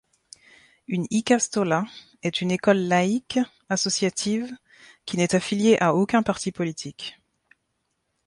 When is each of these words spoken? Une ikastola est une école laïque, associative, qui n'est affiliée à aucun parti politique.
Une 0.87 1.05
ikastola 1.11 1.85
est 2.23 2.41
une 2.41 2.49
école 2.49 2.77
laïque, 2.79 3.37
associative, 3.69 4.51
qui 5.05 5.15
n'est 5.17 5.35
affiliée 5.35 5.77
à 5.79 5.93
aucun 5.93 6.23
parti 6.23 6.51
politique. 6.51 7.19